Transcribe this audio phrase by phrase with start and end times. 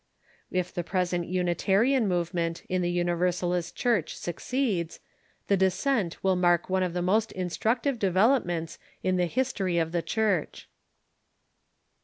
[0.49, 4.99] If the present Unitarian movement in the Univer salist Church succeeds,
[5.45, 10.01] the descent will mark one of the most instructive developments in the history of the
[10.01, 10.67] Church.